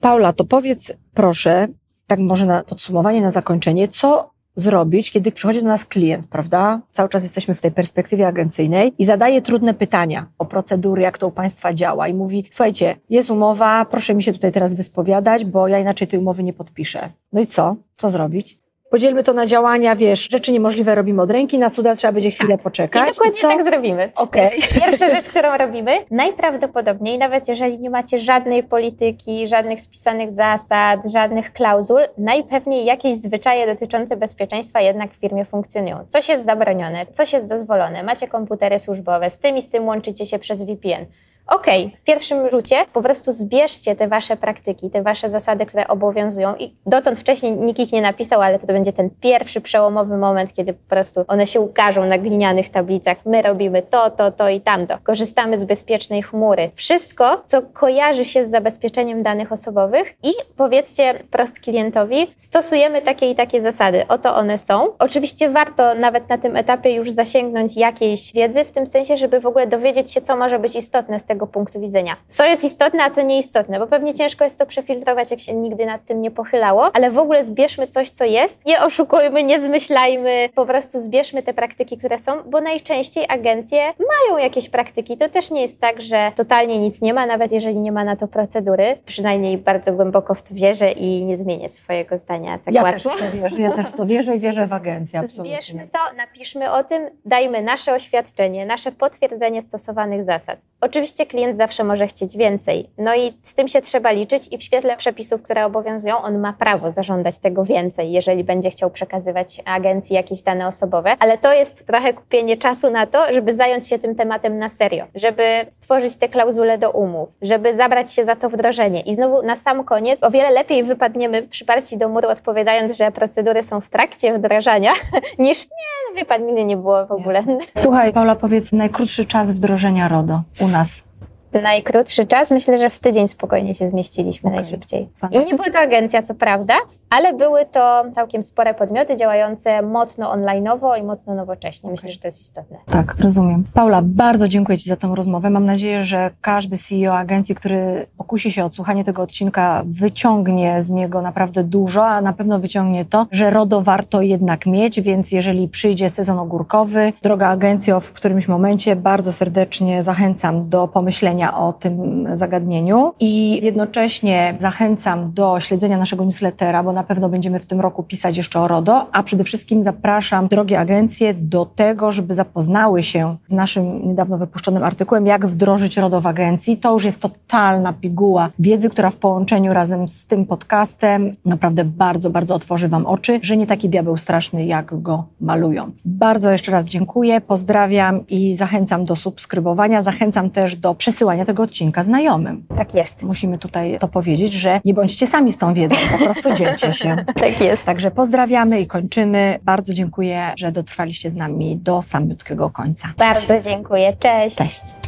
Paula, 0.00 0.32
to 0.32 0.44
powiedz 0.44 0.92
proszę, 1.14 1.68
tak 2.06 2.18
może 2.18 2.46
na 2.46 2.62
podsumowanie, 2.62 3.20
na 3.20 3.30
zakończenie, 3.30 3.88
co 3.88 4.32
zrobić, 4.56 5.10
kiedy 5.10 5.32
przychodzi 5.32 5.62
do 5.62 5.68
nas 5.68 5.84
klient, 5.84 6.28
prawda? 6.28 6.80
Cały 6.90 7.08
czas 7.08 7.22
jesteśmy 7.22 7.54
w 7.54 7.60
tej 7.60 7.70
perspektywie 7.70 8.26
agencyjnej 8.26 8.92
i 8.98 9.04
zadaje 9.04 9.42
trudne 9.42 9.74
pytania 9.74 10.26
o 10.38 10.44
procedury, 10.44 11.02
jak 11.02 11.18
to 11.18 11.28
u 11.28 11.30
Państwa 11.30 11.72
działa 11.72 12.08
i 12.08 12.14
mówi, 12.14 12.44
słuchajcie, 12.50 12.96
jest 13.10 13.30
umowa, 13.30 13.84
proszę 13.84 14.14
mi 14.14 14.22
się 14.22 14.32
tutaj 14.32 14.52
teraz 14.52 14.74
wyspowiadać, 14.74 15.44
bo 15.44 15.68
ja 15.68 15.78
inaczej 15.78 16.08
tej 16.08 16.20
umowy 16.20 16.42
nie 16.42 16.52
podpiszę. 16.52 17.08
No 17.32 17.40
i 17.40 17.46
co? 17.46 17.76
Co 17.94 18.10
zrobić? 18.10 18.61
Podzielmy 18.92 19.24
to 19.24 19.32
na 19.32 19.46
działania, 19.46 19.96
wiesz, 19.96 20.28
rzeczy 20.30 20.52
niemożliwe 20.52 20.94
robimy 20.94 21.22
od 21.22 21.30
ręki, 21.30 21.58
na 21.58 21.70
cuda 21.70 21.94
trzeba 21.96 22.12
będzie 22.12 22.30
chwilę 22.30 22.54
tak. 22.54 22.62
poczekać. 22.62 23.08
I 23.08 23.12
dokładnie 23.12 23.38
I 23.38 23.42
tak 23.42 23.64
zrobimy. 23.64 24.12
Okay. 24.14 24.50
Pierwsza 24.84 25.08
rzecz, 25.08 25.28
którą 25.28 25.58
robimy, 25.58 25.92
najprawdopodobniej, 26.10 27.18
nawet 27.18 27.48
jeżeli 27.48 27.78
nie 27.78 27.90
macie 27.90 28.18
żadnej 28.18 28.62
polityki, 28.62 29.48
żadnych 29.48 29.80
spisanych 29.80 30.30
zasad, 30.30 31.00
żadnych 31.12 31.52
klauzul, 31.52 32.00
najpewniej 32.18 32.84
jakieś 32.84 33.16
zwyczaje 33.16 33.66
dotyczące 33.66 34.16
bezpieczeństwa 34.16 34.80
jednak 34.80 35.12
w 35.12 35.16
firmie 35.16 35.44
funkcjonują. 35.44 36.04
Coś 36.08 36.28
jest 36.28 36.44
zabronione, 36.44 37.06
coś 37.12 37.32
jest 37.32 37.46
dozwolone, 37.46 38.02
macie 38.02 38.28
komputery 38.28 38.78
służbowe, 38.78 39.30
z 39.30 39.38
tym 39.38 39.56
i 39.56 39.62
z 39.62 39.70
tym 39.70 39.86
łączycie 39.86 40.26
się 40.26 40.38
przez 40.38 40.62
VPN 40.62 41.06
okej, 41.46 41.86
okay, 41.86 41.96
w 41.96 42.02
pierwszym 42.02 42.50
rzucie 42.50 42.76
po 42.92 43.02
prostu 43.02 43.32
zbierzcie 43.32 43.96
te 43.96 44.08
wasze 44.08 44.36
praktyki, 44.36 44.90
te 44.90 45.02
wasze 45.02 45.28
zasady, 45.28 45.66
które 45.66 45.88
obowiązują 45.88 46.56
i 46.56 46.76
dotąd 46.86 47.18
wcześniej 47.18 47.52
nikt 47.52 47.80
ich 47.80 47.92
nie 47.92 48.02
napisał, 48.02 48.42
ale 48.42 48.58
to 48.58 48.66
będzie 48.66 48.92
ten 48.92 49.10
pierwszy 49.10 49.60
przełomowy 49.60 50.16
moment, 50.16 50.52
kiedy 50.52 50.72
po 50.72 50.88
prostu 50.88 51.24
one 51.28 51.46
się 51.46 51.60
ukażą 51.60 52.04
na 52.04 52.18
glinianych 52.18 52.68
tablicach. 52.68 53.16
My 53.26 53.42
robimy 53.42 53.82
to, 53.82 54.10
to, 54.10 54.30
to 54.30 54.48
i 54.48 54.60
tamto. 54.60 54.98
Korzystamy 55.02 55.58
z 55.58 55.64
bezpiecznej 55.64 56.22
chmury. 56.22 56.70
Wszystko, 56.74 57.42
co 57.46 57.62
kojarzy 57.62 58.24
się 58.24 58.44
z 58.44 58.50
zabezpieczeniem 58.50 59.22
danych 59.22 59.52
osobowych 59.52 60.14
i 60.22 60.32
powiedzcie 60.56 61.14
wprost 61.24 61.60
klientowi, 61.60 62.34
stosujemy 62.36 63.02
takie 63.02 63.30
i 63.30 63.34
takie 63.34 63.62
zasady. 63.62 64.04
Oto 64.08 64.36
one 64.36 64.58
są. 64.58 64.88
Oczywiście 64.98 65.50
warto 65.50 65.94
nawet 65.94 66.28
na 66.28 66.38
tym 66.38 66.56
etapie 66.56 66.94
już 66.94 67.10
zasięgnąć 67.10 67.76
jakiejś 67.76 68.32
wiedzy, 68.32 68.64
w 68.64 68.70
tym 68.70 68.86
sensie, 68.86 69.16
żeby 69.16 69.40
w 69.40 69.46
ogóle 69.46 69.66
dowiedzieć 69.66 70.12
się, 70.12 70.20
co 70.20 70.36
może 70.36 70.58
być 70.58 70.76
istotne 70.76 71.20
z 71.20 71.24
tego 71.24 71.31
tego 71.32 71.46
punktu 71.46 71.80
widzenia. 71.80 72.16
Co 72.32 72.44
jest 72.44 72.64
istotne, 72.64 73.04
a 73.04 73.10
co 73.10 73.22
nieistotne, 73.22 73.78
bo 73.78 73.86
pewnie 73.86 74.14
ciężko 74.14 74.44
jest 74.44 74.58
to 74.58 74.66
przefiltrować, 74.66 75.30
jak 75.30 75.40
się 75.40 75.54
nigdy 75.54 75.86
nad 75.86 76.04
tym 76.04 76.20
nie 76.20 76.30
pochylało, 76.30 76.90
ale 76.96 77.10
w 77.10 77.18
ogóle 77.18 77.44
zbierzmy 77.44 77.86
coś, 77.86 78.10
co 78.10 78.24
jest, 78.24 78.66
nie 78.66 78.80
oszukujmy, 78.80 79.42
nie 79.42 79.60
zmyślajmy, 79.60 80.48
po 80.54 80.66
prostu 80.66 81.00
zbierzmy 81.00 81.42
te 81.42 81.54
praktyki, 81.54 81.98
które 81.98 82.18
są, 82.18 82.32
bo 82.42 82.60
najczęściej 82.60 83.24
agencje 83.28 83.78
mają 83.78 84.42
jakieś 84.42 84.68
praktyki. 84.68 85.16
To 85.16 85.28
też 85.28 85.50
nie 85.50 85.62
jest 85.62 85.80
tak, 85.80 86.02
że 86.02 86.32
totalnie 86.36 86.78
nic 86.78 87.02
nie 87.02 87.14
ma, 87.14 87.26
nawet 87.26 87.52
jeżeli 87.52 87.80
nie 87.80 87.92
ma 87.92 88.04
na 88.04 88.16
to 88.16 88.28
procedury. 88.28 88.98
Przynajmniej 89.06 89.58
bardzo 89.58 89.92
głęboko 89.92 90.34
w 90.34 90.42
to 90.42 90.54
wierzę 90.54 90.92
i 90.92 91.24
nie 91.24 91.36
zmienię 91.36 91.68
swojego 91.68 92.18
zdania 92.18 92.58
tak 92.58 92.74
ja 92.74 92.82
łatwo. 92.82 93.10
Też 93.10 93.18
to 93.18 93.38
wierzę, 93.38 93.62
ja 93.62 93.72
też 93.72 93.92
to 93.92 94.06
wierzę 94.06 94.36
i 94.36 94.40
wierzę 94.40 94.66
w 94.66 94.72
agencję, 94.72 95.18
absolutnie. 95.18 95.52
Zbierzmy 95.52 95.88
to, 95.92 95.98
napiszmy 96.16 96.72
o 96.72 96.84
tym, 96.84 97.10
dajmy 97.24 97.62
nasze 97.62 97.94
oświadczenie, 97.94 98.66
nasze 98.66 98.92
potwierdzenie 98.92 99.62
stosowanych 99.62 100.24
zasad. 100.24 100.58
Oczywiście 100.80 101.21
klient 101.26 101.56
zawsze 101.56 101.84
może 101.84 102.06
chcieć 102.06 102.36
więcej. 102.36 102.90
No 102.98 103.14
i 103.14 103.32
z 103.42 103.54
tym 103.54 103.68
się 103.68 103.82
trzeba 103.82 104.10
liczyć 104.10 104.52
i 104.52 104.58
w 104.58 104.62
świetle 104.62 104.96
przepisów, 104.96 105.42
które 105.42 105.66
obowiązują, 105.66 106.16
on 106.16 106.38
ma 106.38 106.52
prawo 106.52 106.90
zażądać 106.90 107.38
tego 107.38 107.64
więcej, 107.64 108.12
jeżeli 108.12 108.44
będzie 108.44 108.70
chciał 108.70 108.90
przekazywać 108.90 109.62
agencji 109.64 110.16
jakieś 110.16 110.42
dane 110.42 110.66
osobowe. 110.66 111.16
Ale 111.18 111.38
to 111.38 111.52
jest 111.52 111.86
trochę 111.86 112.12
kupienie 112.12 112.56
czasu 112.56 112.90
na 112.90 113.06
to, 113.06 113.34
żeby 113.34 113.54
zająć 113.54 113.88
się 113.88 113.98
tym 113.98 114.14
tematem 114.14 114.58
na 114.58 114.68
serio, 114.68 115.04
żeby 115.14 115.42
stworzyć 115.70 116.16
te 116.16 116.28
klauzule 116.28 116.78
do 116.78 116.90
umów, 116.90 117.28
żeby 117.42 117.74
zabrać 117.74 118.12
się 118.12 118.24
za 118.24 118.36
to 118.36 118.50
wdrożenie. 118.50 119.00
I 119.00 119.14
znowu 119.14 119.42
na 119.42 119.56
sam 119.56 119.84
koniec 119.84 120.22
o 120.22 120.30
wiele 120.30 120.50
lepiej 120.50 120.84
wypadniemy 120.84 121.42
przyparci 121.42 121.98
do 121.98 122.08
muru, 122.08 122.28
odpowiadając, 122.28 122.96
że 122.96 123.12
procedury 123.12 123.64
są 123.64 123.80
w 123.80 123.88
trakcie 123.88 124.38
wdrażania, 124.38 124.90
niż 125.38 125.64
nie, 125.64 126.10
no 126.10 126.16
wie 126.16 126.24
pan, 126.24 126.46
nigdy 126.46 126.64
nie 126.64 126.76
było 126.76 127.06
w 127.06 127.12
ogóle. 127.12 127.42
Słuchaj, 127.76 128.12
Paula, 128.12 128.36
powiedz 128.36 128.72
najkrótszy 128.72 129.26
czas 129.26 129.50
wdrożenia 129.50 130.08
RODO 130.08 130.42
u 130.60 130.68
nas 130.68 131.11
najkrótszy 131.60 132.26
czas. 132.26 132.50
Myślę, 132.50 132.78
że 132.78 132.90
w 132.90 132.98
tydzień 132.98 133.28
spokojnie 133.28 133.74
się 133.74 133.86
zmieściliśmy 133.86 134.50
okay. 134.50 134.62
najszybciej. 134.62 135.08
I 135.30 135.38
nie 135.38 135.54
była 135.54 135.70
to 135.70 135.78
agencja, 135.78 136.22
co 136.22 136.34
prawda, 136.34 136.74
ale 137.10 137.32
były 137.32 137.66
to 137.66 138.04
całkiem 138.14 138.42
spore 138.42 138.74
podmioty 138.74 139.16
działające 139.16 139.82
mocno 139.82 140.36
online'owo 140.36 140.98
i 141.00 141.02
mocno 141.02 141.34
nowocześnie. 141.34 141.86
Okay. 141.86 141.92
Myślę, 141.92 142.12
że 142.12 142.18
to 142.18 142.28
jest 142.28 142.40
istotne. 142.40 142.78
Tak, 142.86 143.14
rozumiem. 143.18 143.64
Paula, 143.74 144.02
bardzo 144.02 144.48
dziękuję 144.48 144.78
Ci 144.78 144.88
za 144.88 144.96
tę 144.96 145.12
rozmowę. 145.14 145.50
Mam 145.50 145.66
nadzieję, 145.66 146.04
że 146.04 146.30
każdy 146.40 146.76
CEO 146.78 147.16
agencji, 147.16 147.54
który 147.54 148.06
pokusi 148.18 148.52
się 148.52 148.62
o 148.62 148.66
odsłuchanie 148.66 149.04
tego 149.04 149.22
odcinka, 149.22 149.82
wyciągnie 149.86 150.82
z 150.82 150.90
niego 150.90 151.22
naprawdę 151.22 151.64
dużo, 151.64 152.06
a 152.06 152.20
na 152.20 152.32
pewno 152.32 152.58
wyciągnie 152.58 153.04
to, 153.04 153.26
że 153.30 153.50
RODO 153.50 153.82
warto 153.82 154.22
jednak 154.22 154.66
mieć, 154.66 155.00
więc 155.00 155.32
jeżeli 155.32 155.68
przyjdzie 155.68 156.10
sezon 156.10 156.38
ogórkowy, 156.38 157.12
droga 157.22 157.48
agencjo, 157.48 158.00
w 158.00 158.12
którymś 158.12 158.48
momencie 158.48 158.96
bardzo 158.96 159.32
serdecznie 159.32 160.02
zachęcam 160.02 160.60
do 160.60 160.88
pomyślenia 160.88 161.41
o 161.50 161.72
tym 161.72 162.26
zagadnieniu 162.32 163.12
i 163.20 163.64
jednocześnie 163.64 164.54
zachęcam 164.58 165.32
do 165.32 165.60
śledzenia 165.60 165.98
naszego 165.98 166.24
newslettera, 166.24 166.82
bo 166.82 166.92
na 166.92 167.04
pewno 167.04 167.28
będziemy 167.28 167.58
w 167.58 167.66
tym 167.66 167.80
roku 167.80 168.02
pisać 168.02 168.36
jeszcze 168.36 168.60
o 168.60 168.68
RODO, 168.68 169.06
a 169.12 169.22
przede 169.22 169.44
wszystkim 169.44 169.82
zapraszam 169.82 170.48
drogie 170.48 170.80
agencje 170.80 171.34
do 171.34 171.66
tego, 171.66 172.12
żeby 172.12 172.34
zapoznały 172.34 173.02
się 173.02 173.36
z 173.46 173.52
naszym 173.52 174.08
niedawno 174.08 174.38
wypuszczonym 174.38 174.82
artykułem, 174.82 175.26
jak 175.26 175.46
wdrożyć 175.46 175.96
RODO 175.96 176.20
w 176.20 176.26
agencji. 176.26 176.76
To 176.76 176.92
już 176.92 177.04
jest 177.04 177.22
totalna 177.22 177.92
piguła 177.92 178.50
wiedzy, 178.58 178.90
która 178.90 179.10
w 179.10 179.16
połączeniu 179.16 179.74
razem 179.74 180.08
z 180.08 180.26
tym 180.26 180.46
podcastem 180.46 181.32
naprawdę 181.44 181.84
bardzo, 181.84 182.30
bardzo 182.30 182.54
otworzy 182.54 182.88
Wam 182.88 183.06
oczy, 183.06 183.40
że 183.42 183.56
nie 183.56 183.66
taki 183.66 183.88
diabeł 183.88 184.16
straszny, 184.16 184.66
jak 184.66 185.02
go 185.02 185.24
malują. 185.40 185.90
Bardzo 186.04 186.50
jeszcze 186.50 186.72
raz 186.72 186.84
dziękuję, 186.84 187.40
pozdrawiam 187.40 188.26
i 188.26 188.54
zachęcam 188.54 189.04
do 189.04 189.16
subskrybowania, 189.16 190.02
zachęcam 190.02 190.50
też 190.50 190.76
do 190.76 190.94
przesyłania 190.94 191.31
przesyłania 191.32 191.44
tego 191.44 191.62
odcinka 191.62 192.02
znajomym. 192.02 192.66
Tak 192.76 192.94
jest. 192.94 193.22
Musimy 193.22 193.58
tutaj 193.58 193.98
to 193.98 194.08
powiedzieć, 194.08 194.52
że 194.52 194.80
nie 194.84 194.94
bądźcie 194.94 195.26
sami 195.26 195.52
z 195.52 195.58
tą 195.58 195.74
wiedzą, 195.74 195.96
po 196.12 196.24
prostu 196.24 196.54
dzielcie 196.54 196.92
się. 196.92 197.16
tak 197.40 197.60
jest. 197.60 197.84
Także 197.84 198.10
pozdrawiamy 198.10 198.80
i 198.80 198.86
kończymy. 198.86 199.58
Bardzo 199.62 199.94
dziękuję, 199.94 200.52
że 200.56 200.72
dotrwaliście 200.72 201.30
z 201.30 201.34
nami 201.34 201.76
do 201.76 202.02
samiutkiego 202.02 202.70
końca. 202.70 203.08
Bardzo 203.18 203.60
dziękuję. 203.60 204.16
Cześć. 204.20 204.56
Cześć. 204.56 205.01